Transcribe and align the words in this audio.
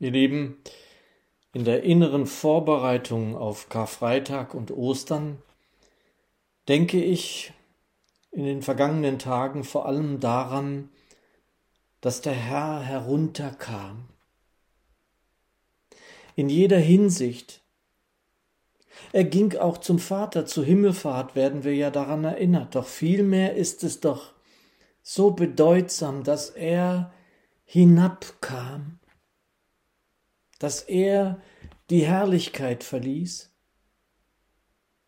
Ihr 0.00 0.12
Lieben, 0.12 0.62
in 1.52 1.64
der 1.64 1.82
inneren 1.82 2.26
Vorbereitung 2.26 3.36
auf 3.36 3.68
Karfreitag 3.68 4.54
und 4.54 4.70
Ostern 4.70 5.42
denke 6.68 7.02
ich 7.02 7.52
in 8.30 8.44
den 8.44 8.62
vergangenen 8.62 9.18
Tagen 9.18 9.64
vor 9.64 9.86
allem 9.86 10.20
daran, 10.20 10.90
dass 12.00 12.20
der 12.20 12.34
Herr 12.34 12.80
herunterkam. 12.80 14.04
In 16.36 16.48
jeder 16.48 16.78
Hinsicht. 16.78 17.60
Er 19.12 19.24
ging 19.24 19.56
auch 19.56 19.78
zum 19.78 19.98
Vater, 19.98 20.46
zur 20.46 20.64
Himmelfahrt 20.64 21.34
werden 21.34 21.64
wir 21.64 21.74
ja 21.74 21.90
daran 21.90 22.22
erinnert, 22.22 22.76
doch 22.76 22.86
vielmehr 22.86 23.56
ist 23.56 23.82
es 23.82 23.98
doch 23.98 24.34
so 25.02 25.32
bedeutsam, 25.32 26.22
dass 26.22 26.50
er 26.50 27.12
hinabkam 27.64 28.97
dass 30.58 30.82
er 30.82 31.40
die 31.90 32.04
Herrlichkeit 32.04 32.84
verließ? 32.84 33.50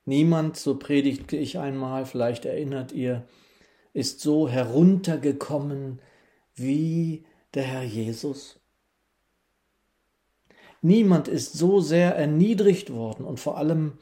Niemand, 0.04 0.56
so 0.56 0.76
predigte 0.78 1.36
ich 1.36 1.58
einmal, 1.58 2.06
vielleicht 2.06 2.44
erinnert 2.44 2.92
ihr, 2.92 3.26
ist 3.92 4.20
so 4.20 4.48
heruntergekommen 4.48 6.00
wie 6.54 7.24
der 7.54 7.64
Herr 7.64 7.82
Jesus. 7.82 8.60
Niemand 10.82 11.28
ist 11.28 11.52
so 11.52 11.80
sehr 11.80 12.16
erniedrigt 12.16 12.92
worden 12.92 13.24
und 13.24 13.38
vor 13.38 13.58
allem 13.58 13.98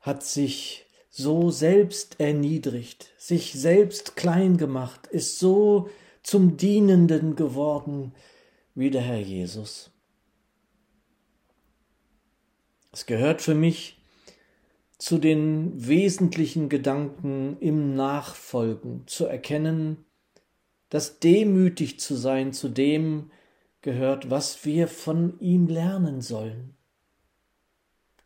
hat 0.00 0.22
sich 0.22 0.86
so 1.10 1.50
selbst 1.50 2.18
erniedrigt, 2.20 3.12
sich 3.18 3.52
selbst 3.52 4.16
klein 4.16 4.56
gemacht, 4.56 5.06
ist 5.06 5.38
so 5.38 5.90
zum 6.22 6.56
Dienenden 6.56 7.36
geworden 7.36 8.14
wie 8.74 8.90
der 8.90 9.02
Herr 9.02 9.20
Jesus. 9.20 9.90
Es 12.98 13.06
gehört 13.06 13.42
für 13.42 13.54
mich 13.54 13.96
zu 14.98 15.18
den 15.18 15.86
wesentlichen 15.86 16.68
Gedanken 16.68 17.56
im 17.60 17.94
Nachfolgen, 17.94 19.06
zu 19.06 19.26
erkennen, 19.26 20.04
dass 20.88 21.20
demütig 21.20 22.00
zu 22.00 22.16
sein 22.16 22.52
zu 22.52 22.68
dem 22.68 23.30
gehört, 23.82 24.30
was 24.30 24.64
wir 24.64 24.88
von 24.88 25.38
ihm 25.38 25.68
lernen 25.68 26.22
sollen. 26.22 26.74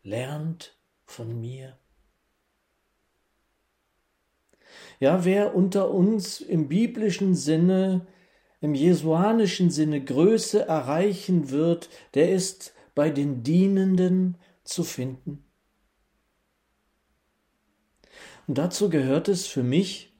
Lernt 0.04 0.74
von 1.04 1.38
mir. 1.38 1.76
Ja, 5.00 5.26
wer 5.26 5.54
unter 5.54 5.90
uns 5.90 6.40
im 6.40 6.68
biblischen 6.68 7.34
Sinne, 7.34 8.06
im 8.62 8.74
jesuanischen 8.74 9.68
Sinne 9.68 10.02
Größe 10.02 10.66
erreichen 10.66 11.50
wird, 11.50 11.90
der 12.14 12.32
ist 12.32 12.72
bei 12.94 13.10
den 13.10 13.42
Dienenden 13.42 14.38
zu 14.64 14.84
finden. 14.84 15.44
Und 18.46 18.58
dazu 18.58 18.90
gehört 18.90 19.28
es 19.28 19.46
für 19.46 19.62
mich, 19.62 20.12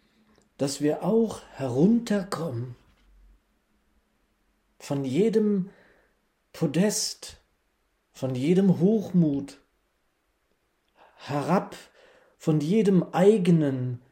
dass 0.59 0.81
wir 0.81 1.03
auch 1.03 1.43
herunterkommen 1.53 2.77
von 4.79 5.05
jedem 5.05 5.71
Podest, 6.53 7.39
von 8.13 8.35
jedem 8.35 8.79
Hochmut, 8.79 9.61
herab 11.17 11.77
von 12.37 12.61
jedem 12.61 13.03
eigenen 13.03 14.03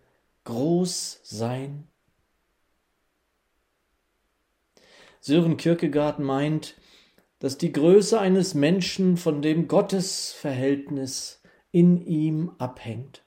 Großsein. 0.45 1.89
Sören 5.21 5.57
Kierkegaard 5.57 6.19
meint, 6.19 6.80
dass 7.41 7.59
die 7.59 7.73
Größe 7.73 8.21
eines 8.21 8.55
Menschen 8.55 9.17
von 9.17 9.43
dem 9.43 9.67
Gottesverhältnis 9.67 11.43
in 11.73 12.07
ihm 12.07 12.53
abhängt. 12.59 13.25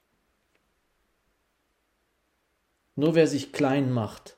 Nur 2.96 3.16
wer 3.16 3.28
sich 3.28 3.52
klein 3.52 3.92
macht, 3.92 4.38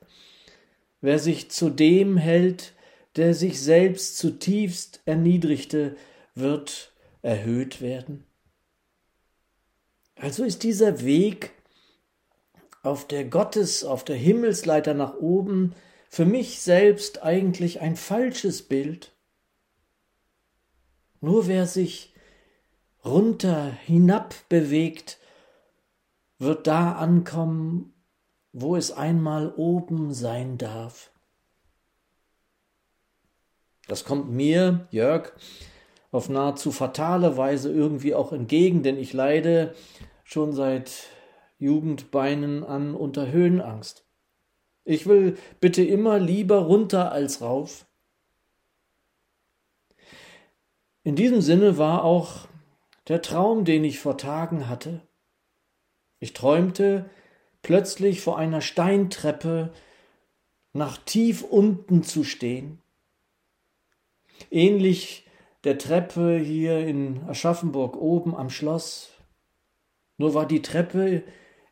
wer 1.02 1.20
sich 1.20 1.52
zu 1.52 1.70
dem 1.70 2.18
hält, 2.18 2.74
der 3.18 3.34
sich 3.34 3.62
selbst 3.62 4.18
zutiefst 4.18 5.02
erniedrigte, 5.06 5.96
wird 6.36 6.94
erhöht 7.22 7.82
werden. 7.82 8.26
Also 10.16 10.46
ist 10.46 10.64
dieser 10.64 11.04
Weg 11.04 11.52
auf 12.82 13.08
der 13.08 13.26
Gottes, 13.26 13.84
auf 13.84 14.06
der 14.06 14.16
Himmelsleiter 14.16 14.94
nach 14.94 15.16
oben 15.16 15.74
für 16.10 16.26
mich 16.26 16.62
selbst 16.62 17.24
eigentlich 17.24 17.82
ein 17.82 17.98
falsches 17.98 18.62
Bild. 18.62 19.15
Nur 21.26 21.48
wer 21.48 21.66
sich 21.66 22.14
runter 23.04 23.72
hinab 23.72 24.36
bewegt, 24.48 25.18
wird 26.38 26.68
da 26.68 26.92
ankommen, 26.92 27.96
wo 28.54 28.76
es 28.76 28.92
einmal 28.92 29.52
oben 29.58 30.14
sein 30.14 30.60
darf. 30.60 31.10
Das 33.88 34.06
kommt 34.06 34.30
mir, 34.30 34.88
Jörg, 34.92 35.34
auf 36.12 36.30
nahezu 36.30 36.72
fatale 36.72 37.38
Weise 37.38 37.72
irgendwie 37.72 38.14
auch 38.14 38.32
entgegen, 38.32 38.84
denn 38.84 39.00
ich 39.00 39.12
leide 39.12 39.74
schon 40.26 40.54
seit 40.54 41.08
Jugendbeinen 41.58 42.64
an 42.64 42.94
unter 42.94 43.32
Höhenangst. 43.32 44.06
Ich 44.84 45.08
will 45.08 45.40
bitte 45.60 45.84
immer 45.84 46.20
lieber 46.20 46.60
runter 46.60 47.12
als 47.12 47.42
rauf. 47.42 47.88
In 51.06 51.16
diesem 51.16 51.40
Sinne 51.40 51.78
war 51.78 52.04
auch 52.04 52.48
der 53.08 53.22
Traum, 53.22 53.64
den 53.64 53.84
ich 53.84 54.00
vor 54.00 54.18
Tagen 54.18 54.68
hatte. 54.68 55.02
Ich 56.20 56.34
träumte 56.34 57.08
plötzlich 57.62 58.22
vor 58.22 58.40
einer 58.40 58.60
Steintreppe 58.60 59.72
nach 60.74 60.98
tief 60.98 61.44
unten 61.44 62.02
zu 62.02 62.24
stehen. 62.24 62.82
Ähnlich 64.50 65.28
der 65.64 65.78
Treppe 65.78 66.40
hier 66.40 66.80
in 66.80 67.24
Aschaffenburg 67.30 67.96
oben 67.96 68.36
am 68.36 68.50
Schloss. 68.50 69.12
Nur 70.18 70.34
war 70.34 70.48
die 70.48 70.64
Treppe 70.64 71.22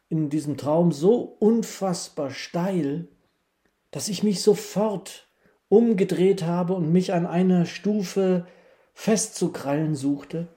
in 0.09 0.29
diesem 0.29 0.57
Traum 0.57 0.91
so 0.91 1.21
unfassbar 1.39 2.29
steil, 2.29 3.07
dass 3.89 4.09
ich 4.09 4.21
mich 4.21 4.43
sofort 4.43 5.27
umgedreht 5.69 6.43
habe 6.43 6.75
und 6.75 6.91
mich 6.91 7.13
an 7.13 7.25
einer 7.25 7.65
Stufe 7.65 8.45
festzukrallen 8.93 9.95
suchte? 9.95 10.47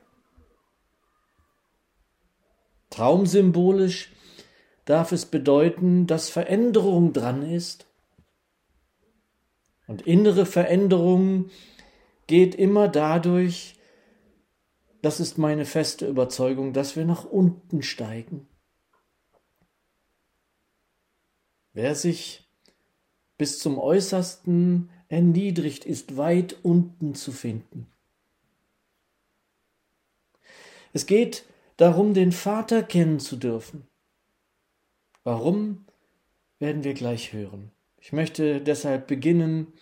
Traumsymbolisch 2.91 4.12
darf 4.84 5.12
es 5.12 5.26
bedeuten, 5.26 6.06
dass 6.06 6.30
Veränderung 6.30 7.12
dran 7.12 7.42
ist. 7.42 7.86
Und 9.86 10.02
innere 10.02 10.47
Veränderung 10.47 11.50
geht 12.26 12.54
immer 12.54 12.88
dadurch, 12.88 13.78
das 15.03 15.20
ist 15.20 15.38
meine 15.38 15.64
feste 15.64 16.06
Überzeugung, 16.06 16.72
dass 16.72 16.97
wir 16.97 17.04
nach 17.04 17.24
unten 17.24 17.82
steigen. 17.82 18.48
Wer 21.72 21.94
sich 21.94 22.48
bis 23.36 23.58
zum 23.58 23.78
äußersten 23.78 24.91
erniedrigt, 25.08 25.84
ist 25.84 26.16
weit 26.16 26.56
unten 26.62 27.14
zu 27.14 27.32
finden. 27.32 27.86
Es 30.97 31.05
geht 31.05 31.45
darum, 31.77 32.15
den 32.15 32.33
Vater 32.33 32.83
kennen 32.83 33.21
zu 33.21 33.37
dürfen. 33.37 33.87
Warum, 35.25 35.84
werden 36.59 36.84
wir 36.84 36.95
gleich 36.95 37.34
hören. 37.34 37.71
Ich 38.01 38.15
möchte 38.15 38.62
deshalb 38.62 39.07
beginnen 39.07 39.75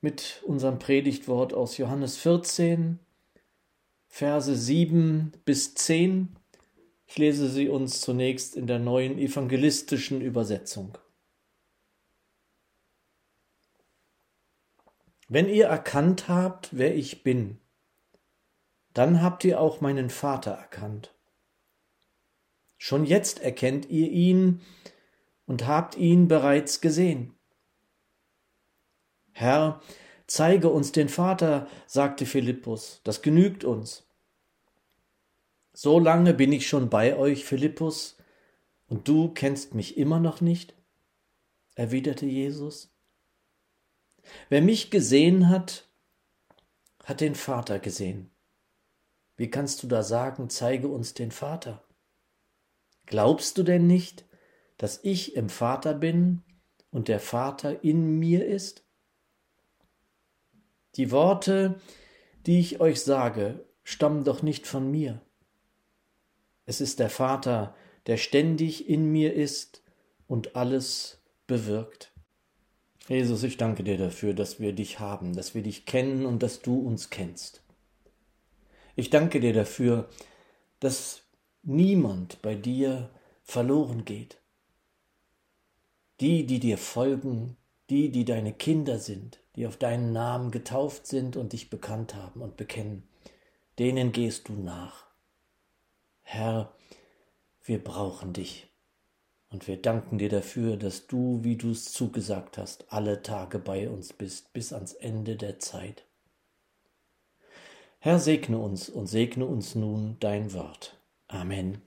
mit 0.00 0.44
unserem 0.46 0.78
Predigtwort 0.78 1.52
aus 1.52 1.78
Johannes 1.78 2.16
14, 2.18 3.00
Verse 4.06 4.54
7 4.54 5.32
bis 5.44 5.74
10. 5.74 6.36
Ich 7.08 7.18
lese 7.18 7.48
sie 7.48 7.68
uns 7.68 8.00
zunächst 8.00 8.54
in 8.54 8.68
der 8.68 8.78
neuen 8.78 9.18
evangelistischen 9.18 10.20
Übersetzung. 10.20 10.96
Wenn 15.26 15.48
ihr 15.48 15.66
erkannt 15.66 16.28
habt, 16.28 16.68
wer 16.70 16.94
ich 16.94 17.24
bin, 17.24 17.58
dann 18.96 19.20
habt 19.20 19.44
ihr 19.44 19.60
auch 19.60 19.82
meinen 19.82 20.08
Vater 20.08 20.52
erkannt. 20.52 21.14
Schon 22.78 23.04
jetzt 23.04 23.40
erkennt 23.40 23.90
ihr 23.90 24.10
ihn 24.10 24.62
und 25.44 25.66
habt 25.66 25.98
ihn 25.98 26.28
bereits 26.28 26.80
gesehen. 26.80 27.34
Herr, 29.32 29.82
zeige 30.26 30.70
uns 30.70 30.92
den 30.92 31.10
Vater, 31.10 31.68
sagte 31.86 32.24
Philippus, 32.24 33.02
das 33.04 33.20
genügt 33.20 33.64
uns. 33.64 34.08
So 35.74 35.98
lange 35.98 36.32
bin 36.32 36.50
ich 36.52 36.66
schon 36.66 36.88
bei 36.88 37.16
euch, 37.16 37.44
Philippus, 37.44 38.16
und 38.88 39.08
du 39.08 39.28
kennst 39.28 39.74
mich 39.74 39.98
immer 39.98 40.20
noch 40.20 40.40
nicht? 40.40 40.74
erwiderte 41.74 42.24
Jesus. 42.24 42.96
Wer 44.48 44.62
mich 44.62 44.90
gesehen 44.90 45.50
hat, 45.50 45.86
hat 47.04 47.20
den 47.20 47.34
Vater 47.34 47.78
gesehen. 47.78 48.30
Wie 49.36 49.50
kannst 49.50 49.82
du 49.82 49.86
da 49.86 50.02
sagen, 50.02 50.48
zeige 50.48 50.88
uns 50.88 51.14
den 51.14 51.30
Vater? 51.30 51.84
Glaubst 53.04 53.58
du 53.58 53.62
denn 53.62 53.86
nicht, 53.86 54.24
dass 54.78 55.00
ich 55.02 55.36
im 55.36 55.48
Vater 55.48 55.94
bin 55.94 56.42
und 56.90 57.08
der 57.08 57.20
Vater 57.20 57.84
in 57.84 58.18
mir 58.18 58.46
ist? 58.46 58.84
Die 60.96 61.10
Worte, 61.10 61.80
die 62.46 62.58
ich 62.58 62.80
euch 62.80 63.02
sage, 63.02 63.64
stammen 63.84 64.24
doch 64.24 64.42
nicht 64.42 64.66
von 64.66 64.90
mir. 64.90 65.20
Es 66.64 66.80
ist 66.80 66.98
der 66.98 67.10
Vater, 67.10 67.74
der 68.06 68.16
ständig 68.16 68.88
in 68.88 69.12
mir 69.12 69.34
ist 69.34 69.82
und 70.26 70.56
alles 70.56 71.22
bewirkt. 71.46 72.12
Jesus, 73.08 73.42
ich 73.44 73.56
danke 73.56 73.84
dir 73.84 73.98
dafür, 73.98 74.34
dass 74.34 74.58
wir 74.58 74.72
dich 74.72 74.98
haben, 74.98 75.34
dass 75.34 75.54
wir 75.54 75.62
dich 75.62 75.86
kennen 75.86 76.26
und 76.26 76.42
dass 76.42 76.62
du 76.62 76.80
uns 76.80 77.10
kennst. 77.10 77.62
Ich 78.96 79.10
danke 79.10 79.40
dir 79.40 79.52
dafür, 79.52 80.08
dass 80.80 81.22
niemand 81.62 82.40
bei 82.40 82.54
dir 82.54 83.10
verloren 83.42 84.06
geht. 84.06 84.38
Die, 86.20 86.46
die 86.46 86.60
dir 86.60 86.78
folgen, 86.78 87.58
die, 87.90 88.10
die 88.10 88.24
deine 88.24 88.54
Kinder 88.54 88.98
sind, 88.98 89.38
die 89.54 89.66
auf 89.66 89.76
deinen 89.76 90.12
Namen 90.12 90.50
getauft 90.50 91.06
sind 91.06 91.36
und 91.36 91.52
dich 91.52 91.68
bekannt 91.68 92.14
haben 92.14 92.40
und 92.40 92.56
bekennen, 92.56 93.06
denen 93.78 94.12
gehst 94.12 94.48
du 94.48 94.54
nach. 94.54 95.04
Herr, 96.22 96.72
wir 97.62 97.84
brauchen 97.84 98.32
dich. 98.32 98.66
Und 99.50 99.68
wir 99.68 99.80
danken 99.80 100.16
dir 100.16 100.30
dafür, 100.30 100.78
dass 100.78 101.06
du, 101.06 101.44
wie 101.44 101.56
du 101.56 101.70
es 101.70 101.92
zugesagt 101.92 102.56
hast, 102.56 102.90
alle 102.90 103.22
Tage 103.22 103.58
bei 103.58 103.90
uns 103.90 104.14
bist, 104.14 104.54
bis 104.54 104.72
ans 104.72 104.94
Ende 104.94 105.36
der 105.36 105.58
Zeit. 105.58 106.05
Herr, 108.06 108.20
segne 108.20 108.56
uns 108.56 108.88
und 108.88 109.08
segne 109.08 109.46
uns 109.46 109.74
nun 109.74 110.16
dein 110.20 110.54
Wort. 110.54 110.96
Amen. 111.26 111.82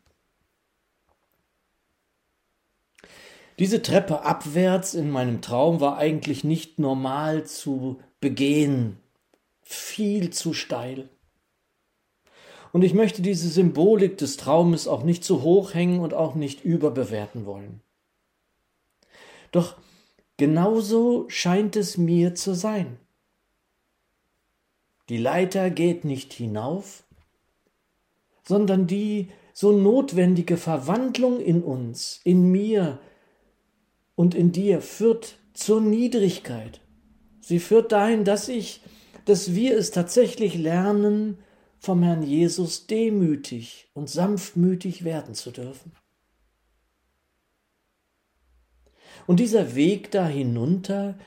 Diese 3.58 3.82
Treppe 3.82 4.24
abwärts 4.24 4.96
in 4.96 5.12
meinem 5.12 5.42
Traum 5.42 5.80
war 5.80 5.98
eigentlich 5.98 6.44
nicht 6.44 6.78
normal 6.78 7.46
zu 7.46 8.02
begehen, 8.20 8.98
viel 9.62 10.30
zu 10.32 10.54
steil. 10.54 11.08
Und 12.74 12.82
ich 12.82 12.94
möchte 12.94 13.22
diese 13.22 13.48
Symbolik 13.48 14.18
des 14.18 14.36
Traumes 14.36 14.90
auch 14.90 15.04
nicht 15.04 15.24
zu 15.24 15.42
hoch 15.42 15.74
hängen 15.74 16.02
und 16.02 16.14
auch 16.14 16.36
nicht 16.36 16.66
überbewerten 16.66 17.46
wollen. 17.46 17.80
Doch 19.54 19.78
genauso 20.36 21.30
scheint 21.30 21.78
es 21.78 21.98
mir 21.98 22.36
zu 22.36 22.56
sein. 22.56 23.00
Die 25.10 25.18
Leiter 25.18 25.72
geht 25.72 26.06
nicht 26.06 26.34
hinauf, 26.34 27.04
sondern 28.44 28.88
die 28.88 29.30
so 29.54 29.72
notwendige 29.72 30.56
Verwandlung 30.56 31.42
in 31.42 31.64
uns, 31.64 32.22
in 32.24 32.52
mir 32.52 33.00
und 34.16 34.36
in 34.36 34.52
dir 34.52 34.82
führt 34.82 35.38
zur 35.54 35.82
Niedrigkeit. 35.82 36.82
Sie 37.42 37.60
führt 37.60 37.92
dahin, 37.92 38.24
dass 38.24 38.48
ich, 38.48 38.82
dass 39.26 39.56
wir 39.56 39.78
es 39.78 39.92
tatsächlich 39.92 40.56
lernen, 40.56 41.40
vom 41.80 42.04
Herrn 42.04 42.24
Jesus 42.24 42.88
demütig 42.88 43.90
und 43.94 44.10
sanftmütig 44.10 45.04
werden 45.04 45.34
zu 45.34 45.52
dürfen. 45.52 45.94
Und 49.28 49.40
dieser 49.40 49.76
Weg 49.76 50.12
da 50.12 50.28
hinunter 50.28 51.18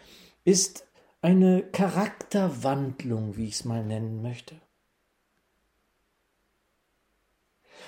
ist 0.44 0.86
eine 1.22 1.62
Charakterwandlung, 1.62 3.36
wie 3.36 3.46
ich 3.46 3.54
es 3.54 3.64
mal 3.64 3.84
nennen 3.84 4.20
möchte. 4.22 4.56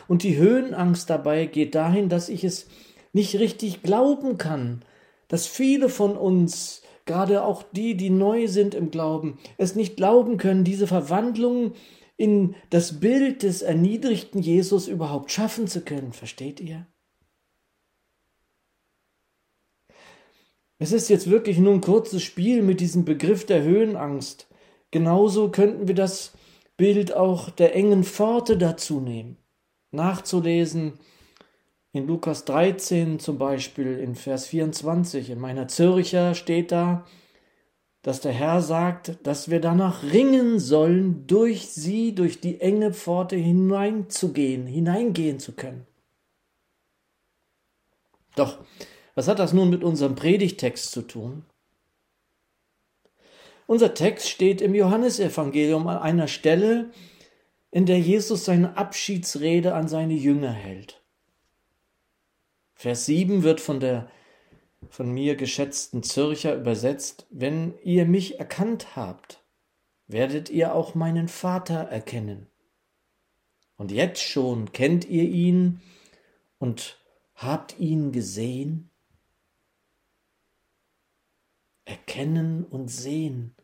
Und 0.07 0.23
die 0.23 0.37
Höhenangst 0.37 1.11
dabei 1.11 1.47
geht 1.47 1.75
dahin, 1.75 2.09
dass 2.09 2.29
ich 2.29 2.45
es 2.45 2.69
nicht 3.13 3.39
richtig 3.39 3.83
glauben 3.83 4.39
kann, 4.39 4.85
dass 5.29 5.47
viele 5.47 5.89
von 5.89 6.17
uns, 6.17 6.83
gerade 7.07 7.45
auch 7.45 7.63
die, 7.63 7.97
die 7.97 8.11
neu 8.11 8.47
sind 8.47 8.75
im 8.75 8.91
Glauben, 8.91 9.39
es 9.57 9.75
nicht 9.75 9.97
glauben 9.97 10.37
können, 10.37 10.65
diese 10.65 10.87
Verwandlung 10.87 11.75
in 12.17 12.55
das 12.71 13.01
Bild 13.01 13.43
des 13.43 13.63
erniedrigten 13.63 14.41
Jesus 14.41 14.87
überhaupt 14.87 15.31
schaffen 15.33 15.67
zu 15.67 15.81
können. 15.81 16.13
Versteht 16.13 16.61
ihr? 16.61 16.87
Es 20.79 20.93
ist 20.93 21.09
jetzt 21.09 21.31
wirklich 21.31 21.59
nur 21.59 21.73
ein 21.73 21.81
kurzes 21.81 22.23
Spiel 22.23 22.63
mit 22.63 22.81
diesem 22.81 23.05
Begriff 23.05 23.47
der 23.47 23.63
Höhenangst. 23.63 24.49
Genauso 24.91 25.51
könnten 25.51 25.89
wir 25.89 25.95
das 25.95 26.33
Bild 26.77 27.15
auch 27.15 27.51
der 27.51 27.75
engen 27.77 28.05
Pforte 28.05 28.57
dazu 28.57 29.01
nehmen. 29.01 29.37
Nachzulesen 29.93 30.95
in 31.93 32.09
Lukas 32.09 32.45
13 32.45 33.21
zum 33.21 33.39
Beispiel 33.39 33.99
in 33.99 34.17
Vers 34.17 34.49
24. 34.49 35.31
In 35.31 35.39
meiner 35.39 35.69
Zürcher 35.69 36.35
steht 36.35 36.73
da, 36.73 37.07
dass 38.03 38.21
der 38.21 38.33
Herr 38.33 38.61
sagt, 38.61 39.17
dass 39.23 39.49
wir 39.49 39.61
danach 39.61 40.03
ringen 40.03 40.59
sollen, 40.59 41.27
durch 41.27 41.69
sie, 41.69 42.15
durch 42.15 42.41
die 42.41 42.61
enge 42.61 42.93
Pforte 42.93 43.37
hineinzugehen, 43.37 44.67
hineingehen 44.67 45.39
zu 45.39 45.53
können. 45.53 45.87
Doch, 48.37 48.59
was 49.15 49.29
hat 49.29 49.39
das 49.39 49.53
nun 49.53 49.71
mit 49.71 49.85
unserem 49.85 50.15
Predigtext 50.15 50.91
zu 50.91 51.03
tun? 51.03 51.45
Unser 53.67 53.95
Text 53.95 54.29
steht 54.29 54.61
im 54.61 54.75
Johannesevangelium 54.75 55.87
an 55.87 55.99
einer 55.99 56.29
Stelle, 56.29 56.91
in 57.71 57.87
der 57.87 57.99
Jesus 57.99 58.45
seine 58.45 58.77
Abschiedsrede 58.77 59.75
an 59.75 59.89
seine 59.89 60.15
Jünger 60.15 60.53
hält. 60.53 61.03
Vers 62.75 63.07
7 63.07 63.43
wird 63.43 63.61
von 63.61 63.81
der 63.81 64.11
von 64.91 65.11
mir 65.11 65.37
geschätzten 65.37 66.03
Zürcher 66.03 66.55
übersetzt, 66.55 67.27
wenn 67.31 67.75
ihr 67.83 68.05
mich 68.05 68.39
erkannt 68.39 68.97
habt, 68.97 69.43
werdet 70.07 70.51
ihr 70.51 70.75
auch 70.75 70.95
meinen 70.95 71.29
Vater 71.29 71.75
erkennen. 71.75 72.47
Und 73.77 73.91
jetzt 73.91 74.23
schon 74.23 74.73
kennt 74.73 75.05
ihr 75.07 75.25
ihn 75.25 75.81
und 76.59 76.99
habt 77.35 77.79
ihn 77.79 78.13
gesehen? 78.13 78.91
Erkennen 81.85 82.65
und 82.65 82.89
sehen. 82.89 83.55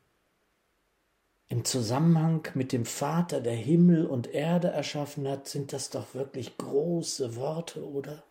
Im 1.49 1.65
Zusammenhang 1.65 2.47
mit 2.55 2.73
dem 2.73 2.85
Vater, 2.85 3.41
der 3.41 3.57
Himmel 3.57 4.07
und 4.07 4.29
Erde 4.29 4.69
erschaffen 4.69 5.27
hat, 5.27 5.49
sind 5.49 5.73
das 5.73 5.91
doch 5.91 6.15
wirklich 6.15 6.57
große 6.59 7.35
Worte, 7.35 7.85
oder? 7.85 8.23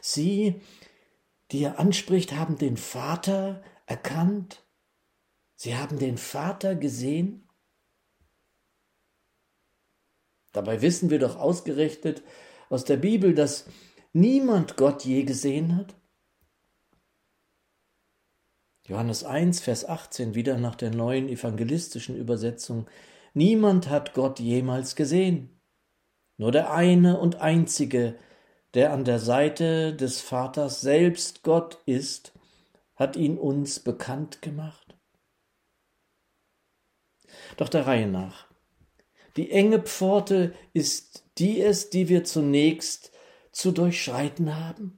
Sie, 0.00 0.60
die 1.50 1.62
er 1.62 1.78
anspricht, 1.78 2.32
haben 2.32 2.58
den 2.58 2.76
Vater 2.76 3.62
erkannt. 3.86 4.64
Sie 5.54 5.76
haben 5.76 5.98
den 5.98 6.18
Vater 6.18 6.74
gesehen. 6.74 7.48
Dabei 10.52 10.82
wissen 10.82 11.10
wir 11.10 11.18
doch 11.18 11.36
ausgerechnet 11.36 12.22
aus 12.68 12.84
der 12.84 12.96
Bibel, 12.96 13.34
dass 13.34 13.66
niemand 14.12 14.76
Gott 14.76 15.04
je 15.04 15.22
gesehen 15.22 15.76
hat. 15.76 15.94
Johannes 18.88 19.22
1, 19.22 19.60
Vers 19.60 19.84
18, 19.84 20.34
wieder 20.34 20.56
nach 20.56 20.74
der 20.74 20.90
neuen 20.90 21.28
evangelistischen 21.28 22.16
Übersetzung. 22.16 22.86
Niemand 23.34 23.90
hat 23.90 24.14
Gott 24.14 24.40
jemals 24.40 24.96
gesehen. 24.96 25.60
Nur 26.38 26.52
der 26.52 26.72
eine 26.72 27.20
und 27.20 27.36
einzige, 27.36 28.16
der 28.72 28.94
an 28.94 29.04
der 29.04 29.18
Seite 29.18 29.94
des 29.94 30.22
Vaters 30.22 30.80
selbst 30.80 31.42
Gott 31.42 31.82
ist, 31.84 32.32
hat 32.96 33.16
ihn 33.16 33.36
uns 33.36 33.78
bekannt 33.78 34.40
gemacht? 34.40 34.96
Doch 37.58 37.68
der 37.68 37.86
Reihe 37.86 38.06
nach. 38.06 38.48
Die 39.36 39.50
enge 39.50 39.82
Pforte 39.82 40.54
ist 40.72 41.26
die 41.36 41.60
es, 41.60 41.90
die 41.90 42.08
wir 42.08 42.24
zunächst 42.24 43.12
zu 43.52 43.70
durchschreiten 43.70 44.56
haben. 44.56 44.97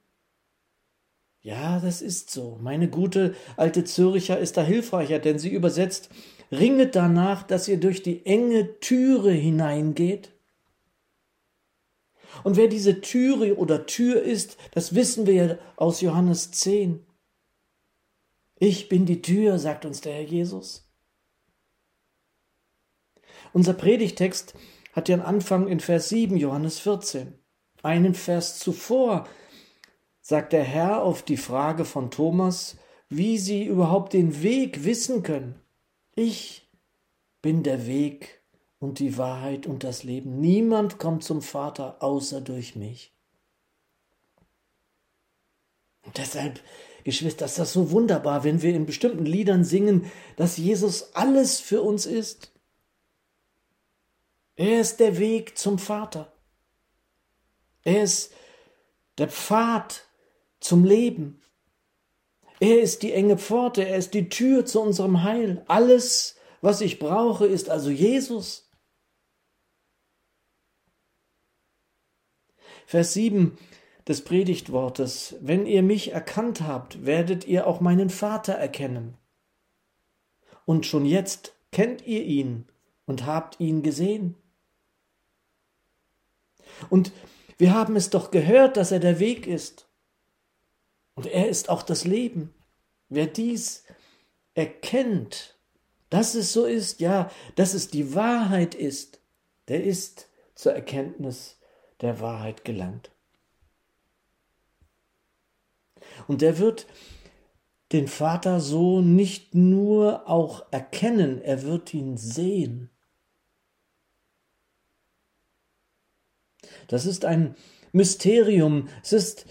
Ja, 1.43 1.81
das 1.81 2.03
ist 2.03 2.31
so. 2.31 2.59
Meine 2.61 2.89
gute 2.89 3.35
alte 3.57 3.85
Zürcher 3.85 4.39
ist 4.39 4.57
da 4.57 4.63
hilfreicher, 4.63 5.19
denn 5.19 5.39
sie 5.39 5.51
übersetzt, 5.51 6.11
ringet 6.53 6.95
danach, 6.95 7.43
dass 7.43 7.67
ihr 7.69 7.81
durch 7.81 8.03
die 8.03 8.27
enge 8.27 8.79
Türe 8.81 9.33
hineingeht. 9.33 10.33
Und 12.45 12.57
wer 12.57 12.69
diese 12.69 13.01
Türe 13.01 13.57
oder 13.57 13.87
Tür 13.87 14.23
ist, 14.23 14.57
das 14.73 14.95
wissen 14.95 15.27
wir 15.27 15.35
ja 15.35 15.59
aus 15.77 16.01
Johannes 16.01 16.51
10. 16.53 17.05
Ich 18.59 18.89
bin 18.91 19.07
die 19.07 19.23
Tür, 19.23 19.59
sagt 19.59 19.87
uns 19.87 20.03
der 20.03 20.13
Herr 20.15 20.23
Jesus. 20.23 20.87
Unser 23.53 23.73
Predigtext 23.73 24.55
hat 24.93 25.09
einen 25.09 25.23
Anfang 25.23 25.67
in 25.69 25.81
Vers 25.81 26.11
7, 26.11 26.37
Johannes 26.37 26.79
14. 26.79 27.33
Einen 27.83 28.15
Vers 28.15 28.59
zuvor 28.59 29.27
sagt 30.31 30.53
der 30.53 30.63
Herr 30.63 31.03
auf 31.03 31.25
die 31.25 31.37
Frage 31.37 31.85
von 31.85 32.13
Thomas, 32.13 32.77
wie 33.09 33.37
sie 33.37 33.65
überhaupt 33.65 34.13
den 34.13 34.45
Weg 34.45 34.85
wissen 34.85 35.25
können. 35.25 35.61
Ich 36.15 36.71
bin 37.43 37.65
der 37.65 37.89
Weg 37.89 38.41
und 38.79 39.01
die 39.01 39.19
Wahrheit 39.19 39.67
und 39.67 39.83
das 39.83 40.05
Leben. 40.05 40.41
Niemand 40.41 40.99
kommt 41.01 41.25
zum 41.25 41.43
Vater 41.43 41.97
außer 42.01 42.41
durch 42.41 42.77
mich. 42.77 43.13
Und 46.03 46.17
deshalb, 46.17 46.61
Geschwister, 47.03 47.47
ist 47.47 47.59
das 47.59 47.73
so 47.73 47.91
wunderbar, 47.91 48.45
wenn 48.45 48.63
wir 48.63 48.73
in 48.73 48.87
bestimmten 48.87 49.27
Liedern 49.27 49.65
singen, 49.65 50.13
dass 50.37 50.59
Jesus 50.59 51.13
alles 51.15 51.59
für 51.59 51.83
uns 51.83 52.07
ist. 52.07 52.53
Er 54.55 54.81
ist 54.81 55.01
der 55.01 55.19
Weg 55.19 55.59
zum 55.59 55.81
Vater. 55.81 56.33
Er 57.83 58.05
ist 58.05 58.33
der 59.19 59.29
Pfad 59.29 60.07
zum 60.61 60.85
Leben. 60.85 61.41
Er 62.61 62.81
ist 62.81 63.03
die 63.03 63.13
enge 63.13 63.39
Pforte, 63.39 63.87
er 63.87 63.97
ist 63.97 64.13
die 64.13 64.29
Tür 64.29 64.67
zu 64.67 64.81
unserem 64.81 65.23
Heil. 65.23 65.65
Alles, 65.67 66.37
was 66.61 66.83
ich 66.83 66.99
brauche, 66.99 67.47
ist 67.47 67.71
also 67.71 67.91
Jesus. 67.91 68.71
Vers 72.87 73.15
7 73.15 73.57
des 74.07 74.25
Predigtwortes, 74.25 75.37
wenn 75.41 75.65
ihr 75.65 75.83
mich 75.83 76.13
erkannt 76.13 76.63
habt, 76.63 77.07
werdet 77.07 77.47
ihr 77.47 77.67
auch 77.67 77.81
meinen 77.81 78.11
Vater 78.11 78.53
erkennen. 78.53 79.17
Und 80.67 80.87
schon 80.87 81.07
jetzt 81.07 81.55
kennt 81.73 82.07
ihr 82.07 82.25
ihn 82.25 82.67
und 83.07 83.27
habt 83.27 83.61
ihn 83.61 83.83
gesehen. 83.83 84.37
Und 86.91 87.13
wir 87.59 87.73
haben 87.75 87.97
es 87.97 88.11
doch 88.11 88.31
gehört, 88.31 88.77
dass 88.77 88.93
er 88.93 89.01
der 89.01 89.19
Weg 89.19 89.47
ist. 89.47 89.90
Und 91.21 91.27
er 91.27 91.51
ist 91.51 91.69
auch 91.69 91.83
das 91.83 92.07
Leben. 92.07 92.55
Wer 93.11 93.27
dies 93.27 93.85
erkennt, 94.55 95.55
dass 96.09 96.35
es 96.35 96.55
so 96.55 96.65
ist, 96.65 96.99
ja, 96.99 97.31
dass 97.57 97.75
es 97.75 97.89
die 97.89 98.15
Wahrheit 98.15 98.75
ist, 98.75 99.21
der 99.69 99.85
ist 99.85 100.31
zur 100.55 100.73
Erkenntnis 100.73 101.59
der 102.01 102.21
Wahrheit 102.21 102.65
gelangt. 102.65 103.11
Und 106.27 106.41
der 106.41 106.57
wird 106.57 106.87
den 107.93 108.09
Vater 108.09 108.59
so 108.59 109.03
nicht 109.03 109.55
nur 109.55 110.27
auch 110.27 110.73
erkennen, 110.73 111.43
er 111.43 111.65
wird 111.65 111.93
ihn 111.93 112.17
sehen. 112.17 112.89
Das 116.89 117.05
ist 117.05 117.27
ein 117.27 117.57
Mysterium. 117.93 118.89
Es 119.03 119.13
ist 119.13 119.45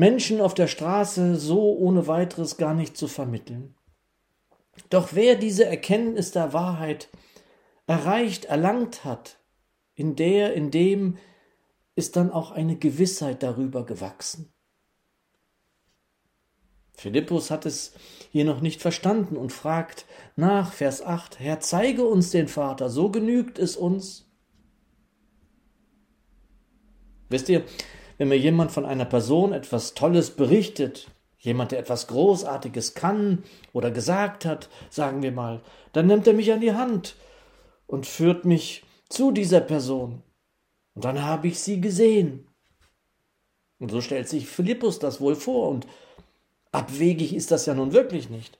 Menschen 0.00 0.40
auf 0.40 0.54
der 0.54 0.66
Straße 0.66 1.36
so 1.36 1.76
ohne 1.76 2.06
weiteres 2.06 2.56
gar 2.56 2.72
nicht 2.72 2.96
zu 2.96 3.06
vermitteln. 3.06 3.74
Doch 4.88 5.10
wer 5.12 5.36
diese 5.36 5.66
Erkenntnis 5.66 6.30
der 6.30 6.54
Wahrheit 6.54 7.10
erreicht, 7.86 8.46
erlangt 8.46 9.04
hat, 9.04 9.38
in 9.94 10.16
der, 10.16 10.54
in 10.54 10.70
dem 10.70 11.18
ist 11.96 12.16
dann 12.16 12.30
auch 12.30 12.50
eine 12.50 12.76
Gewissheit 12.76 13.42
darüber 13.42 13.84
gewachsen. 13.84 14.50
Philippus 16.94 17.50
hat 17.50 17.66
es 17.66 17.92
hier 18.30 18.46
noch 18.46 18.62
nicht 18.62 18.80
verstanden 18.80 19.36
und 19.36 19.52
fragt 19.52 20.06
nach, 20.34 20.72
Vers 20.72 21.02
8, 21.02 21.38
Herr, 21.40 21.60
zeige 21.60 22.06
uns 22.06 22.30
den 22.30 22.48
Vater, 22.48 22.88
so 22.88 23.10
genügt 23.10 23.58
es 23.58 23.76
uns. 23.76 24.30
Wisst 27.28 27.50
ihr, 27.50 27.66
wenn 28.20 28.28
mir 28.28 28.38
jemand 28.38 28.70
von 28.70 28.84
einer 28.84 29.06
Person 29.06 29.54
etwas 29.54 29.94
Tolles 29.94 30.32
berichtet, 30.32 31.10
jemand, 31.38 31.72
der 31.72 31.78
etwas 31.78 32.06
Großartiges 32.06 32.92
kann 32.92 33.44
oder 33.72 33.90
gesagt 33.90 34.44
hat, 34.44 34.68
sagen 34.90 35.22
wir 35.22 35.32
mal, 35.32 35.62
dann 35.94 36.06
nimmt 36.06 36.26
er 36.26 36.34
mich 36.34 36.52
an 36.52 36.60
die 36.60 36.74
Hand 36.74 37.16
und 37.86 38.04
führt 38.04 38.44
mich 38.44 38.84
zu 39.08 39.30
dieser 39.30 39.62
Person. 39.62 40.22
Und 40.92 41.06
dann 41.06 41.22
habe 41.22 41.48
ich 41.48 41.60
sie 41.60 41.80
gesehen. 41.80 42.46
Und 43.78 43.90
so 43.90 44.02
stellt 44.02 44.28
sich 44.28 44.46
Philippus 44.46 44.98
das 44.98 45.22
wohl 45.22 45.34
vor, 45.34 45.70
und 45.70 45.86
abwegig 46.72 47.34
ist 47.34 47.50
das 47.50 47.64
ja 47.64 47.72
nun 47.72 47.94
wirklich 47.94 48.28
nicht. 48.28 48.58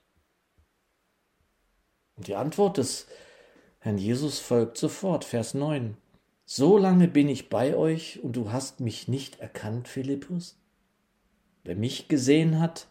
Und 2.15 2.25
die 2.25 2.35
Antwort 2.35 2.77
des 2.77 3.05
Herrn 3.77 3.99
Jesus 3.99 4.39
folgt 4.39 4.79
sofort, 4.79 5.23
Vers 5.23 5.53
9. 5.53 5.97
So 6.53 6.77
lange 6.77 7.07
bin 7.07 7.29
ich 7.29 7.47
bei 7.47 7.77
euch 7.77 8.21
und 8.21 8.35
du 8.35 8.51
hast 8.51 8.81
mich 8.81 9.07
nicht 9.07 9.39
erkannt, 9.39 9.87
Philippus? 9.87 10.59
Wer 11.63 11.77
mich 11.77 12.09
gesehen 12.09 12.59
hat, 12.59 12.89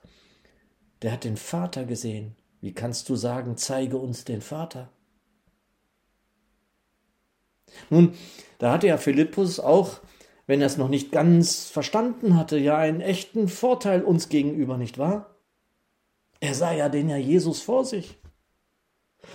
der 1.02 1.12
hat 1.12 1.24
den 1.24 1.36
Vater 1.36 1.84
gesehen. 1.84 2.36
Wie 2.62 2.72
kannst 2.72 3.10
du 3.10 3.16
sagen, 3.16 3.58
zeige 3.58 3.98
uns 3.98 4.24
den 4.24 4.40
Vater? 4.40 4.90
Nun, 7.90 8.14
da 8.56 8.72
hatte 8.72 8.86
ja 8.86 8.96
Philippus 8.96 9.60
auch, 9.60 10.00
wenn 10.46 10.62
er 10.62 10.66
es 10.66 10.78
noch 10.78 10.88
nicht 10.88 11.12
ganz 11.12 11.68
verstanden 11.68 12.38
hatte, 12.38 12.56
ja 12.56 12.78
einen 12.78 13.02
echten 13.02 13.46
Vorteil 13.46 14.02
uns 14.02 14.30
gegenüber, 14.30 14.78
nicht 14.78 14.96
wahr? 14.96 15.36
Er 16.40 16.54
sah 16.54 16.72
ja 16.72 16.88
den 16.88 17.10
Herr 17.10 17.18
Jesus 17.18 17.60
vor 17.60 17.84
sich 17.84 18.16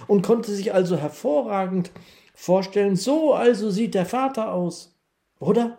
und 0.08 0.24
konnte 0.26 0.52
sich 0.52 0.74
also 0.74 0.98
hervorragend 0.98 1.92
vorstellen, 2.36 2.96
so 2.96 3.34
also 3.34 3.72
sieht 3.72 3.96
der 3.96 4.06
Vater 4.06 4.54
aus, 4.54 4.96
oder? 5.40 5.78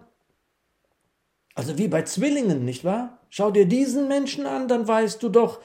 Also 1.55 1.79
wie 1.79 1.89
bei 1.89 2.03
Zwillingen, 2.03 2.65
nicht 2.65 2.85
wahr? 2.85 3.21
Schau 3.29 3.51
dir 3.51 3.67
diesen 3.67 4.09
Menschen 4.09 4.47
an, 4.47 4.67
dann 4.67 4.89
weißt 4.89 5.23
du 5.23 5.29
doch, 5.29 5.61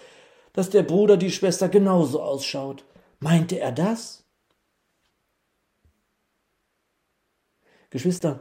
dass 0.54 0.70
der 0.70 0.84
Bruder 0.84 1.18
die 1.18 1.32
Schwester 1.32 1.70
genauso 1.70 2.22
ausschaut. 2.22 2.86
Meinte 3.20 3.60
er 3.60 3.72
das? 3.72 4.26
Geschwister, 7.90 8.40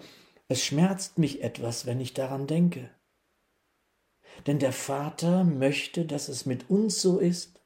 es 0.48 0.64
schmerzt 0.64 1.18
mich 1.18 1.42
etwas, 1.42 1.86
wenn 1.86 2.00
ich 2.00 2.14
daran 2.14 2.46
denke. 2.46 2.90
Denn 4.46 4.58
der 4.58 4.72
Vater 4.72 5.44
möchte, 5.44 6.04
dass 6.04 6.28
es 6.28 6.46
mit 6.46 6.70
uns 6.70 7.00
so 7.00 7.18
ist. 7.18 7.60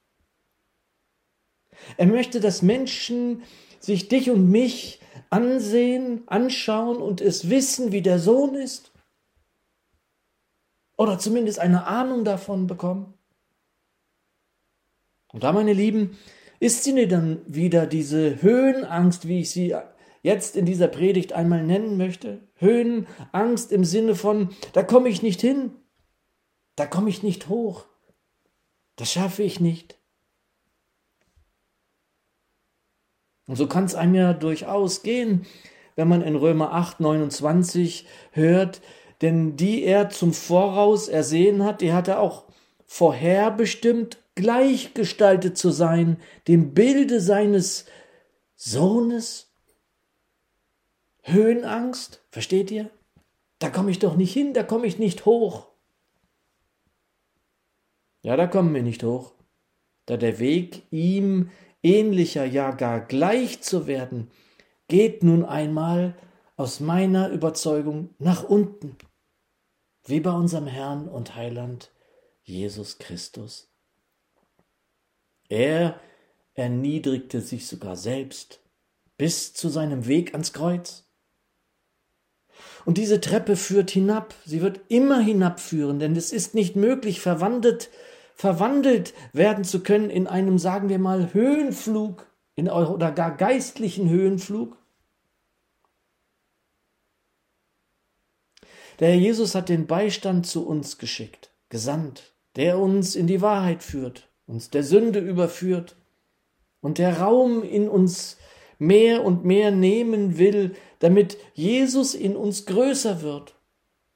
Er 1.97 2.07
möchte, 2.07 2.41
dass 2.41 2.63
Menschen 2.63 3.43
sich 3.85 4.09
dich 4.09 4.31
und 4.31 4.51
mich 4.51 5.01
ansehen, 5.31 6.23
anschauen 6.27 6.97
und 6.97 7.21
es 7.21 7.51
wissen, 7.51 7.93
wie 7.93 8.03
der 8.03 8.19
Sohn 8.19 8.55
ist? 8.55 8.93
Oder 10.97 11.19
zumindest 11.19 11.59
eine 11.59 11.87
Ahnung 11.87 12.25
davon 12.25 12.67
bekommen? 12.67 13.15
Und 15.33 15.43
da, 15.43 15.53
meine 15.53 15.73
Lieben, 15.73 16.17
ist 16.61 16.85
sie 16.85 16.93
nicht 16.93 17.11
dann 17.11 17.43
wieder 17.47 17.87
diese 17.87 18.41
Höhenangst, 18.41 19.27
wie 19.27 19.41
ich 19.41 19.51
sie 19.51 19.75
jetzt 20.23 20.57
in 20.57 20.65
dieser 20.65 20.89
Predigt 20.89 21.33
einmal 21.33 21.65
nennen 21.65 21.97
möchte? 21.97 22.47
Höhenangst 22.55 23.73
im 23.73 23.85
Sinne 23.85 24.15
von, 24.15 24.51
da 24.73 24.83
komme 24.85 25.09
ich 25.09 25.23
nicht 25.23 25.41
hin, 25.41 25.73
da 26.77 26.87
komme 26.87 27.11
ich 27.11 27.23
nicht 27.23 27.49
hoch, 27.49 27.87
das 28.97 29.13
schaffe 29.13 29.43
ich 29.43 29.59
nicht. 29.59 29.99
Und 33.47 33.57
so 33.57 33.67
kann 33.67 33.85
es 33.85 33.95
einem 33.95 34.15
ja 34.15 34.33
durchaus 34.33 35.03
gehen, 35.03 35.47
wenn 35.97 36.09
man 36.09 36.23
in 36.23 36.37
Römer 36.37 36.73
8, 36.73 37.01
29 37.01 38.07
hört, 38.33 38.81
denn 39.21 39.57
die 39.57 39.85
er 39.85 40.11
zum 40.11 40.33
Voraus 40.33 41.09
ersehen 41.09 41.65
hat, 41.65 41.81
die 41.81 41.93
hat 41.93 42.09
er 42.09 42.21
auch 42.21 42.45
vorherbestimmt, 42.87 44.19
gleichgestaltet 44.35 45.57
zu 45.57 45.71
sein, 45.71 46.19
dem 46.49 46.75
Bilde 46.75 47.21
seines 47.21 47.87
Sohnes. 48.57 49.53
Höhenangst, 51.23 52.23
versteht 52.31 52.71
ihr? 52.71 52.91
Da 53.59 53.71
komme 53.71 53.91
ich 53.91 53.99
doch 53.99 54.17
nicht 54.17 54.33
hin, 54.33 54.53
da 54.53 54.63
komme 54.63 54.87
ich 54.87 54.99
nicht 54.99 55.25
hoch. 55.25 55.69
Ja, 58.23 58.37
da 58.37 58.47
kommen 58.47 58.75
wir 58.75 58.83
nicht 58.83 59.03
hoch, 59.03 59.33
da 60.07 60.17
der 60.17 60.39
Weg 60.39 60.83
ihm 60.91 61.51
ähnlicher, 61.85 62.45
ja 62.45 62.73
gar 62.73 63.01
gleich 63.01 63.61
zu 63.63 63.87
werden, 63.87 64.31
geht 64.89 65.23
nun 65.23 65.45
einmal 65.45 66.17
aus 66.57 66.81
meiner 66.81 67.29
Überzeugung 67.31 68.15
nach 68.19 68.43
unten, 68.45 68.97
wie 70.07 70.21
bei 70.21 70.33
unserem 70.33 70.67
Herrn 70.67 71.09
und 71.09 71.35
Heiland 71.35 71.91
Jesus 72.43 72.99
Christus. 72.99 73.71
Er 75.49 76.01
erniedrigte 76.55 77.41
sich 77.41 77.67
sogar 77.67 77.97
selbst 77.97 78.61
bis 79.17 79.55
zu 79.55 79.69
seinem 79.69 80.07
Weg 80.07 80.33
ans 80.33 80.53
Kreuz. 80.53 81.05
Und 82.85 82.99
diese 82.99 83.21
Treppe 83.21 83.57
führt 83.57 83.91
hinab, 83.91 84.35
sie 84.45 84.61
wird 84.61 84.81
immer 84.89 85.21
hinabführen, 85.21 85.99
denn 85.99 86.15
es 86.17 86.33
ist 86.33 86.55
nicht 86.55 86.77
möglich, 86.77 87.21
verwandelt 87.21 87.91
verwandelt 88.35 89.15
werden 89.33 89.65
zu 89.65 89.81
können 89.83 90.11
in 90.11 90.27
einem, 90.27 90.59
sagen 90.59 90.89
wir 90.89 90.99
mal, 90.99 91.33
Höhenflug 91.33 92.27
in, 92.57 92.69
oder 92.69 93.13
gar 93.13 93.37
geistlichen 93.37 94.09
Höhenflug? 94.09 94.77
Der 99.01 99.09
Herr 99.09 99.19
Jesus 99.19 99.55
hat 99.55 99.69
den 99.69 99.87
Beistand 99.87 100.47
zu 100.47 100.67
uns 100.67 100.99
geschickt, 100.99 101.51
gesandt, 101.69 102.33
der 102.57 102.79
uns 102.79 103.17
in 103.17 103.27
die 103.27 103.41
Wahrheit 103.41 103.83
führt, 103.83 104.29
uns 104.47 104.71
der 104.71 104.85
Sünde 104.85 105.19
überführt 105.19 105.97
und 106.81 106.99
der 106.99 107.21
Raum 107.21 107.63
in 107.63 107.89
uns 107.89 108.37
mehr 108.79 109.25
und 109.25 109.45
mehr 109.45 109.71
nehmen 109.71 110.39
will, 110.39 110.77
damit 110.99 111.39
Jesus 111.55 112.15
in 112.15 112.37
uns 112.37 112.67
größer 112.67 113.23
wird, 113.23 113.57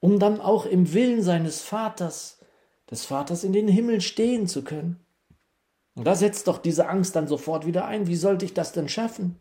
um 0.01 0.19
dann 0.19 0.41
auch 0.41 0.67
im 0.67 0.93
Willen 0.93 1.23
seines 1.23 1.61
Vaters, 1.61 2.38
des 2.91 3.05
Vaters 3.05 3.45
in 3.45 3.53
den 3.53 3.69
Himmel 3.69 4.01
stehen 4.01 4.47
zu 4.47 4.65
können. 4.65 4.99
Und 5.95 6.05
da 6.05 6.15
setzt 6.15 6.47
doch 6.47 6.59
diese 6.59 6.89
Angst 6.89 7.17
dann 7.17 7.27
sofort 7.27 7.67
wieder 7.67 7.87
ein. 7.87 8.07
Wie 8.07 8.17
sollte 8.17 8.45
ich 8.45 8.55
das 8.55 8.73
denn 8.73 8.89
schaffen? 8.89 9.37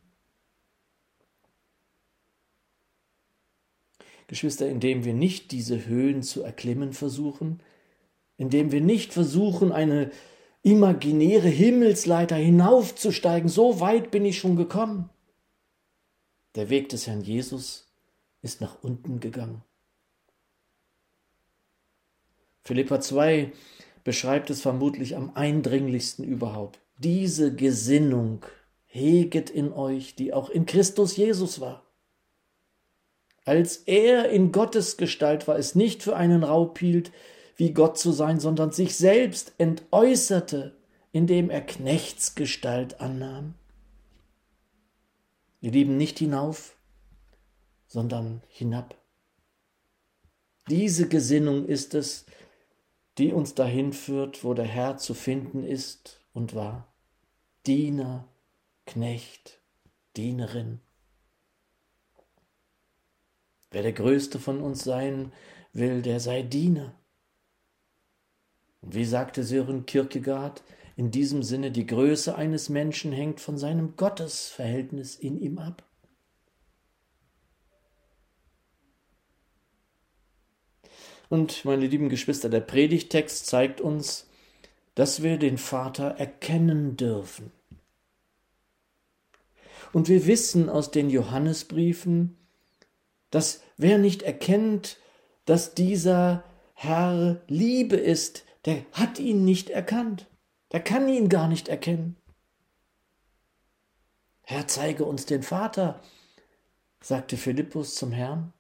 Geschwister, 4.27 4.67
indem 4.67 5.05
wir 5.05 5.13
nicht 5.13 5.51
diese 5.51 5.85
Höhen 5.85 6.21
zu 6.21 6.43
erklimmen 6.43 6.93
versuchen, 6.93 7.61
indem 8.35 8.71
wir 8.71 8.81
nicht 8.81 9.13
versuchen, 9.13 9.71
eine 9.71 10.11
imaginäre 10.63 11.47
Himmelsleiter 11.47 12.35
hinaufzusteigen, 12.35 13.47
so 13.47 13.79
weit 13.79 14.11
bin 14.11 14.25
ich 14.25 14.37
schon 14.37 14.57
gekommen. 14.57 15.09
Der 16.55 16.69
Weg 16.69 16.89
des 16.89 17.07
Herrn 17.07 17.21
Jesus 17.21 17.87
ist 18.41 18.59
nach 18.59 18.83
unten 18.83 19.19
gegangen. 19.19 19.63
Philippa 22.67 22.99
2 22.99 23.53
beschreibt 24.03 24.49
es 24.49 24.61
vermutlich 24.61 25.15
am 25.15 25.31
eindringlichsten 25.35 26.25
überhaupt. 26.25 26.81
Diese 26.97 27.55
Gesinnung 27.55 28.45
heget 28.85 29.49
in 29.49 29.71
euch, 29.71 30.15
die 30.15 30.33
auch 30.33 30.49
in 30.49 30.65
Christus 30.65 31.15
Jesus 31.15 31.61
war. 31.61 31.85
Als 33.45 33.77
er 33.77 34.29
in 34.29 34.51
Gottes 34.51 34.97
Gestalt 34.97 35.47
war, 35.47 35.57
es 35.57 35.75
nicht 35.75 36.03
für 36.03 36.17
einen 36.17 36.43
Raub 36.43 36.77
hielt, 36.77 37.13
wie 37.55 37.71
Gott 37.71 37.97
zu 37.97 38.11
sein, 38.11 38.37
sondern 38.41 38.73
sich 38.73 38.97
selbst 38.97 39.53
entäußerte, 39.57 40.75
indem 41.13 41.49
er 41.49 41.61
Knechtsgestalt 41.61 42.99
annahm. 42.99 43.53
Wir 45.61 45.71
lieben 45.71 45.95
nicht 45.95 46.19
hinauf, 46.19 46.75
sondern 47.87 48.41
hinab. 48.49 48.95
Diese 50.69 51.07
Gesinnung 51.07 51.65
ist 51.65 51.93
es, 51.93 52.25
die 53.17 53.33
uns 53.33 53.55
dahin 53.55 53.93
führt, 53.93 54.43
wo 54.43 54.53
der 54.53 54.65
Herr 54.65 54.97
zu 54.97 55.13
finden 55.13 55.63
ist 55.63 56.21
und 56.33 56.53
war. 56.53 56.87
Diener, 57.65 58.27
Knecht, 58.85 59.59
Dienerin. 60.15 60.79
Wer 63.71 63.83
der 63.83 63.93
Größte 63.93 64.39
von 64.39 64.61
uns 64.61 64.83
sein 64.83 65.33
will, 65.73 66.01
der 66.01 66.19
sei 66.19 66.43
Diener. 66.43 66.93
Und 68.81 68.95
wie 68.95 69.05
sagte 69.05 69.43
Sören 69.43 69.85
Kierkegaard, 69.85 70.63
in 70.95 71.11
diesem 71.11 71.43
Sinne, 71.43 71.71
die 71.71 71.85
Größe 71.85 72.35
eines 72.35 72.69
Menschen 72.69 73.11
hängt 73.11 73.39
von 73.39 73.57
seinem 73.57 73.95
Gottesverhältnis 73.97 75.15
in 75.15 75.39
ihm 75.39 75.59
ab. 75.59 75.83
Und 81.29 81.65
meine 81.65 81.87
lieben 81.87 82.09
Geschwister, 82.09 82.49
der 82.49 82.61
Predigtext 82.61 83.45
zeigt 83.45 83.81
uns, 83.81 84.27
dass 84.95 85.21
wir 85.21 85.37
den 85.37 85.57
Vater 85.57 86.15
erkennen 86.17 86.97
dürfen. 86.97 87.51
Und 89.93 90.09
wir 90.09 90.25
wissen 90.25 90.69
aus 90.69 90.91
den 90.91 91.09
Johannesbriefen, 91.09 92.37
dass 93.29 93.61
wer 93.77 93.97
nicht 93.97 94.21
erkennt, 94.23 94.97
dass 95.45 95.73
dieser 95.73 96.43
Herr 96.73 97.41
Liebe 97.47 97.95
ist, 97.95 98.45
der 98.65 98.85
hat 98.91 99.19
ihn 99.19 99.45
nicht 99.45 99.69
erkannt, 99.69 100.27
der 100.71 100.81
kann 100.81 101.07
ihn 101.07 101.29
gar 101.29 101.47
nicht 101.47 101.67
erkennen. 101.67 102.17
Herr, 104.41 104.67
zeige 104.67 105.05
uns 105.05 105.25
den 105.25 105.43
Vater, 105.43 106.01
sagte 107.01 107.37
Philippus 107.37 107.95
zum 107.95 108.11
Herrn. 108.11 108.53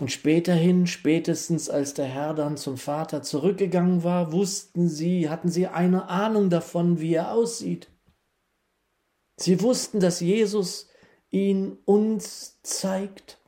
Und 0.00 0.10
späterhin, 0.10 0.86
spätestens 0.86 1.70
als 1.70 1.94
der 1.94 2.06
Herr 2.06 2.34
dann 2.34 2.56
zum 2.56 2.76
Vater 2.76 3.22
zurückgegangen 3.22 4.02
war, 4.02 4.32
wussten 4.32 4.88
sie, 4.88 5.28
hatten 5.28 5.48
sie 5.48 5.68
eine 5.68 6.08
Ahnung 6.08 6.50
davon, 6.50 7.00
wie 7.00 7.14
er 7.14 7.32
aussieht. 7.32 7.88
Sie 9.36 9.60
wussten, 9.60 10.00
dass 10.00 10.20
Jesus 10.20 10.88
ihn 11.30 11.78
uns 11.84 12.60
zeigt. 12.62 13.38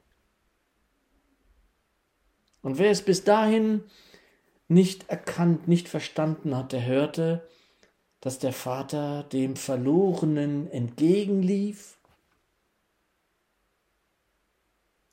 Und 2.62 2.78
wer 2.78 2.90
es 2.90 3.02
bis 3.02 3.24
dahin 3.24 3.84
nicht 4.68 5.08
erkannt, 5.08 5.68
nicht 5.68 5.88
verstanden 5.88 6.56
hat, 6.56 6.72
der 6.72 6.84
hörte, 6.84 7.48
dass 8.20 8.40
der 8.40 8.52
Vater 8.52 9.22
dem 9.22 9.54
Verlorenen 9.54 10.68
entgegenlief. 10.70 11.95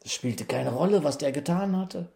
Es 0.03 0.13
spielte 0.13 0.45
keine 0.45 0.73
Rolle, 0.73 1.03
was 1.03 1.17
der 1.17 1.31
getan 1.31 1.77
hatte. 1.77 2.13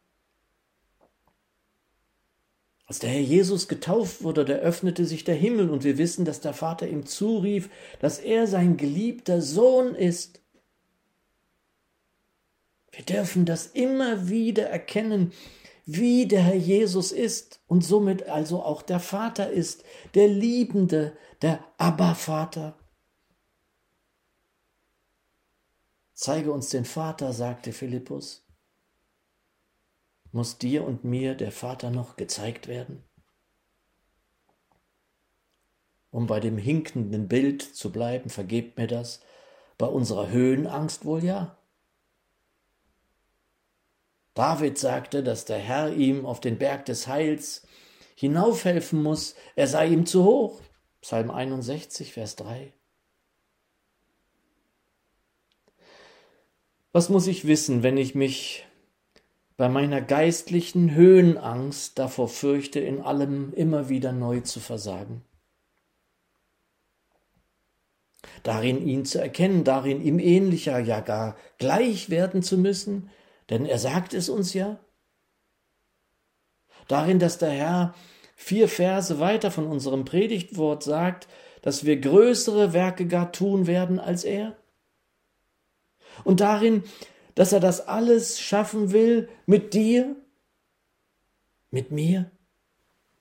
Als 2.86 3.00
der 3.00 3.10
Herr 3.10 3.21
Jesus 3.21 3.67
getauft 3.67 4.23
wurde, 4.23 4.45
da 4.45 4.54
öffnete 4.54 5.06
sich 5.06 5.26
der 5.26 5.36
Himmel 5.36 5.69
und 5.69 5.84
wir 5.84 5.97
wissen, 5.97 6.23
dass 6.23 6.39
der 6.39 6.54
Vater 6.54 6.88
ihm 6.88 7.06
zurief, 7.06 7.69
dass 8.00 8.19
er 8.19 8.47
sein 8.47 8.78
geliebter 8.78 9.41
Sohn 9.41 9.93
ist. 9.93 10.41
Wir 12.91 13.04
dürfen 13.04 13.45
das 13.45 13.67
immer 13.67 14.30
wieder 14.30 14.67
erkennen, 14.67 15.34
wie 15.86 16.28
der 16.28 16.41
Herr 16.41 16.56
Jesus 16.56 17.12
ist 17.12 17.62
und 17.67 17.84
somit 17.84 18.23
also 18.28 18.63
auch 18.63 18.82
der 18.82 19.00
Vater 19.00 19.50
ist, 19.50 19.84
der 20.15 20.30
Liebende, 20.30 21.15
der 21.41 21.63
Abba-Vater. 21.78 22.78
Zeige 26.19 26.51
uns 26.51 26.69
den 26.69 26.84
Vater, 26.84 27.32
sagte 27.32 27.71
Philippus. 27.71 28.43
Muss 30.32 30.58
dir 30.58 30.84
und 30.84 31.03
mir 31.03 31.36
der 31.36 31.51
Vater 31.51 31.91
noch 31.91 32.15
gezeigt 32.15 32.67
werden? 32.67 33.03
Um 36.10 36.25
bei 36.25 36.39
dem 36.39 36.58
hinkenden 36.58 37.27
Bild 37.27 37.62
zu 37.62 37.91
bleiben, 37.91 38.32
vergebt 38.32 38.80
mir 38.80 38.88
das, 38.88 39.21
bei 39.77 39.86
unserer 39.86 40.30
Höhenangst 40.30 41.06
wohl 41.06 41.23
ja. 41.23 41.56
David 44.34 44.80
sagte, 44.80 45.21
dass 45.21 45.45
der 45.45 45.60
Herr 45.60 45.93
ihm 45.93 46.25
auf 46.25 46.41
den 46.41 46.58
Berg 46.58 46.86
des 46.86 47.06
Heils 47.06 47.67
hinaufhelfen 48.15 49.03
muss, 49.03 49.36
er 49.56 49.67
sei 49.67 49.89
ihm 49.89 50.08
zu 50.08 50.23
hoch. 50.23 50.62
Psalm 50.99 51.30
61, 51.30 52.12
Vers 52.12 52.36
3. 52.38 52.73
Was 56.91 57.10
muss 57.10 57.28
ich 57.28 57.45
wissen, 57.45 57.84
wenn 57.84 57.97
ich 57.97 58.15
mich 58.15 58.65
bei 59.56 59.69
meiner 59.69 60.02
geistlichen 60.02 60.93
Höhenangst 60.93 61.97
davor 62.00 62.28
fürchte, 62.28 62.80
in 62.80 63.02
allem 63.02 63.54
immer 63.54 63.89
wieder 63.89 64.12
neu 64.12 64.41
zu 64.41 64.60
versagen? 64.60 65.23
Darin 68.43 68.86
ihn 68.86 69.06
zu 69.06 69.19
erkennen, 69.19 69.63
darin 69.63 70.02
ihm 70.02 70.19
ähnlicher, 70.19 70.80
ja 70.80 71.02
gar 71.02 71.36
gleich 71.58 72.10
werden 72.10 72.43
zu 72.43 72.58
müssen, 72.58 73.10
denn 73.50 73.65
er 73.65 73.80
sagt 73.80 74.13
es 74.13 74.30
uns 74.30 74.54
ja. 74.54 74.80
Darin, 76.88 77.19
dass 77.19 77.38
der 77.38 77.52
Herr 77.52 77.95
vier 78.36 78.69
Verse 78.69 79.19
weiter 79.19 79.52
von 79.52 79.67
unserem 79.67 80.06
Predigtwort 80.06 80.84
sagt, 80.84 81.28
dass 81.62 81.86
wir 81.86 82.00
größere 82.00 82.71
Werke 82.71 83.08
gar 83.08 83.32
tun 83.32 83.67
werden 83.67 84.00
als 84.00 84.23
er. 84.23 84.56
Und 86.23 86.39
darin, 86.39 86.84
dass 87.36 87.53
er 87.53 87.60
das 87.60 87.88
alles 87.88 88.39
schaffen 88.39 88.91
will 88.91 89.30
mit 89.45 89.73
dir, 89.73 90.15
mit 91.69 91.91
mir. 91.91 92.32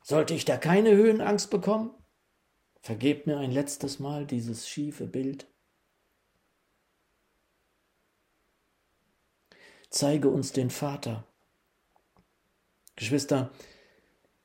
Sollte 0.02 0.34
ich 0.34 0.44
da 0.44 0.56
keine 0.56 0.90
Höhenangst 0.92 1.50
bekommen? 1.50 1.90
Vergebt 2.80 3.26
mir 3.26 3.38
ein 3.38 3.50
letztes 3.50 3.98
Mal 3.98 4.26
dieses 4.26 4.68
schiefe 4.68 5.06
Bild. 5.06 5.46
zeige 9.96 10.28
uns 10.28 10.52
den 10.52 10.70
Vater. 10.70 11.24
Geschwister, 12.96 13.50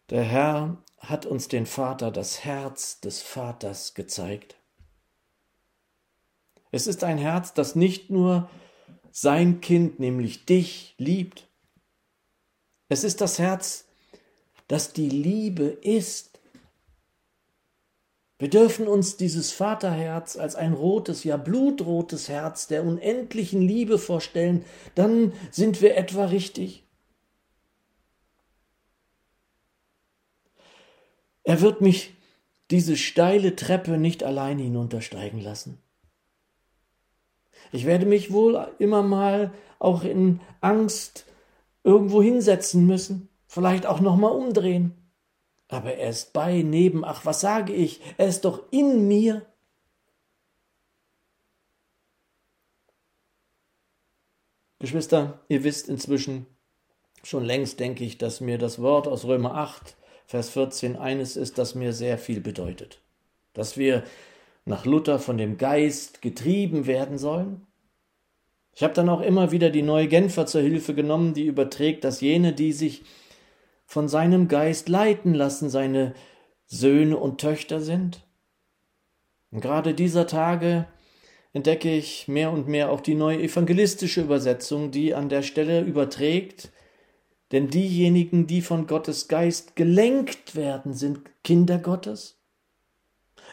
der 0.09 0.23
Herr 0.23 0.83
hat 0.97 1.25
uns 1.25 1.47
den 1.47 1.65
Vater, 1.65 2.11
das 2.11 2.43
Herz 2.43 2.99
des 2.99 3.21
Vaters 3.21 3.93
gezeigt. 3.93 4.55
Es 6.71 6.87
ist 6.87 7.03
ein 7.03 7.17
Herz, 7.17 7.53
das 7.53 7.75
nicht 7.75 8.09
nur 8.09 8.49
sein 9.11 9.59
Kind, 9.59 9.99
nämlich 9.99 10.45
dich, 10.45 10.95
liebt. 10.97 11.47
Es 12.87 13.03
ist 13.03 13.21
das 13.21 13.39
Herz, 13.39 13.87
das 14.67 14.93
die 14.93 15.09
Liebe 15.09 15.65
ist. 15.65 16.39
Wir 18.39 18.49
dürfen 18.49 18.87
uns 18.87 19.17
dieses 19.17 19.51
Vaterherz 19.51 20.35
als 20.37 20.55
ein 20.55 20.73
rotes, 20.73 21.23
ja 21.23 21.37
blutrotes 21.37 22.27
Herz 22.29 22.67
der 22.67 22.83
unendlichen 22.83 23.61
Liebe 23.61 23.99
vorstellen, 23.99 24.65
dann 24.95 25.33
sind 25.51 25.81
wir 25.81 25.95
etwa 25.95 26.25
richtig. 26.25 26.87
Er 31.43 31.61
wird 31.61 31.81
mich 31.81 32.13
diese 32.71 32.95
steile 32.95 33.55
Treppe 33.55 33.97
nicht 33.97 34.23
allein 34.23 34.57
hinuntersteigen 34.57 35.41
lassen. 35.41 35.77
Ich 37.71 37.85
werde 37.85 38.05
mich 38.05 38.31
wohl 38.31 38.67
immer 38.79 39.03
mal 39.03 39.51
auch 39.79 40.03
in 40.03 40.39
Angst 40.61 41.25
irgendwo 41.83 42.21
hinsetzen 42.21 42.85
müssen, 42.85 43.29
vielleicht 43.47 43.85
auch 43.85 43.99
noch 43.99 44.15
mal 44.15 44.29
umdrehen. 44.29 44.95
Aber 45.67 45.93
er 45.93 46.09
ist 46.09 46.33
bei, 46.33 46.61
neben, 46.61 47.05
ach, 47.05 47.25
was 47.25 47.41
sage 47.41 47.73
ich? 47.73 48.01
Er 48.17 48.27
ist 48.27 48.45
doch 48.45 48.63
in 48.71 49.07
mir. 49.07 49.45
Geschwister, 54.79 55.39
ihr 55.47 55.63
wisst 55.63 55.87
inzwischen 55.87 56.45
schon 57.23 57.45
längst, 57.45 57.79
denke 57.79 58.03
ich, 58.03 58.17
dass 58.17 58.41
mir 58.41 58.57
das 58.57 58.81
Wort 58.81 59.07
aus 59.07 59.25
Römer 59.25 59.55
8, 59.55 59.95
Vers 60.25 60.49
14 60.49 60.95
eines 60.95 61.37
ist, 61.37 61.57
das 61.57 61.75
mir 61.75 61.93
sehr 61.93 62.17
viel 62.17 62.41
bedeutet. 62.41 63.01
Dass 63.53 63.77
wir 63.77 64.03
nach 64.65 64.85
Luther 64.85 65.19
von 65.19 65.37
dem 65.37 65.57
Geist 65.57 66.21
getrieben 66.21 66.85
werden 66.85 67.17
sollen. 67.17 67.65
Ich 68.73 68.83
habe 68.83 68.93
dann 68.93 69.09
auch 69.09 69.21
immer 69.21 69.51
wieder 69.51 69.69
die 69.69 69.81
neue 69.81 70.07
Genfer 70.07 70.45
zur 70.45 70.61
Hilfe 70.61 70.93
genommen, 70.93 71.33
die 71.33 71.45
überträgt, 71.45 72.03
dass 72.03 72.21
jene, 72.21 72.53
die 72.53 72.71
sich 72.71 73.03
von 73.85 74.07
seinem 74.07 74.47
Geist 74.47 74.87
leiten 74.87 75.33
lassen, 75.33 75.69
seine 75.69 76.13
Söhne 76.65 77.17
und 77.17 77.41
Töchter 77.41 77.81
sind. 77.81 78.25
Und 79.51 79.59
gerade 79.59 79.93
dieser 79.93 80.27
Tage 80.27 80.87
entdecke 81.51 81.93
ich 81.93 82.29
mehr 82.29 82.51
und 82.51 82.69
mehr 82.69 82.91
auch 82.91 83.01
die 83.01 83.15
neue 83.15 83.41
evangelistische 83.41 84.21
Übersetzung, 84.21 84.91
die 84.91 85.13
an 85.13 85.27
der 85.27 85.41
Stelle 85.41 85.81
überträgt, 85.81 86.71
denn 87.51 87.67
diejenigen, 87.67 88.47
die 88.47 88.61
von 88.61 88.87
Gottes 88.87 89.27
Geist 89.27 89.75
gelenkt 89.75 90.55
werden, 90.55 90.93
sind 90.93 91.19
Kinder 91.43 91.77
Gottes. 91.77 92.40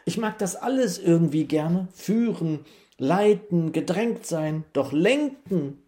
Ich 0.09 0.17
mag 0.17 0.39
das 0.39 0.57
alles 0.57 0.99
irgendwie 0.99 1.45
gerne, 1.45 1.87
führen, 1.93 2.65
leiten, 2.97 3.73
gedrängt 3.73 4.25
sein, 4.25 4.65
doch 4.73 4.91
lenken 4.91 5.83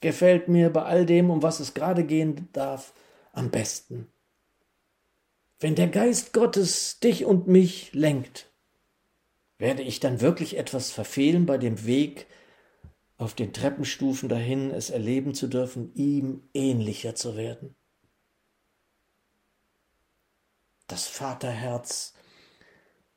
gefällt 0.00 0.48
mir 0.48 0.70
bei 0.70 0.82
all 0.82 1.06
dem, 1.06 1.30
um 1.30 1.40
was 1.40 1.60
es 1.60 1.72
gerade 1.72 2.02
gehen 2.02 2.48
darf, 2.52 2.92
am 3.30 3.52
besten. 3.52 4.08
Wenn 5.60 5.76
der 5.76 5.86
Geist 5.86 6.32
Gottes 6.32 6.98
dich 6.98 7.26
und 7.26 7.46
mich 7.46 7.92
lenkt, 7.92 8.50
werde 9.58 9.82
ich 9.82 10.00
dann 10.00 10.20
wirklich 10.20 10.56
etwas 10.56 10.90
verfehlen 10.90 11.46
bei 11.46 11.56
dem 11.56 11.86
Weg 11.86 12.26
auf 13.18 13.34
den 13.34 13.52
Treppenstufen 13.52 14.28
dahin, 14.28 14.72
es 14.72 14.90
erleben 14.90 15.32
zu 15.32 15.46
dürfen, 15.46 15.94
ihm 15.94 16.42
ähnlicher 16.54 17.14
zu 17.14 17.36
werden? 17.36 17.76
Das 20.88 21.06
Vaterherz 21.06 22.14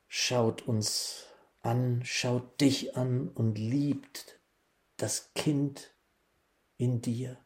schaut 0.08 0.68
uns 0.68 1.26
an, 1.62 2.02
schaut 2.04 2.60
dich 2.62 2.96
an 2.96 3.30
und 3.30 3.58
liebt 3.58 4.40
das 4.98 5.32
Kind 5.36 5.94
in 6.78 7.02
dir, 7.02 7.38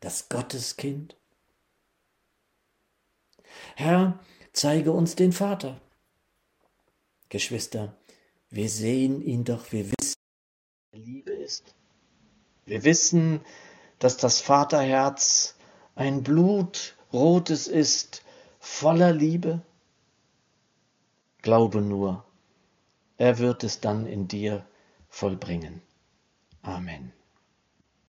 das 0.00 0.28
Gotteskind. 0.28 1.16
Herr, 3.76 4.20
zeige 4.52 4.92
uns 4.92 5.16
den 5.16 5.32
Vater. 5.32 5.80
Geschwister, 7.28 7.96
wir 8.50 8.68
sehen 8.68 9.22
ihn 9.22 9.44
doch, 9.44 9.72
wir 9.72 9.86
wissen, 9.86 10.14
er 10.92 10.98
Liebe 10.98 11.32
ist. 11.32 11.74
Wir 12.66 12.84
wissen, 12.84 13.40
dass 13.98 14.16
das 14.16 14.40
Vaterherz 14.40 15.56
ein 15.94 16.22
blutrotes 16.22 17.66
ist, 17.68 18.22
voller 18.58 19.12
Liebe. 19.12 19.62
Glaube 21.44 21.82
nur, 21.82 22.24
er 23.18 23.38
wird 23.38 23.64
es 23.64 23.78
dann 23.78 24.06
in 24.06 24.28
dir 24.28 24.64
vollbringen. 25.10 25.82
Amen. 26.62 27.12